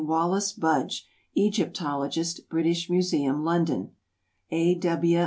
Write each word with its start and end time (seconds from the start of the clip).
Wallis 0.03 0.51
Budge, 0.51 1.05
Egyptologist, 1.35 2.49
British 2.49 2.89
Museum, 2.89 3.43
London; 3.43 3.91
A. 4.49 4.73
W. 4.73 5.19